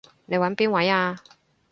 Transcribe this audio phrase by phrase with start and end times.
[0.25, 1.19] 你搵邊位啊？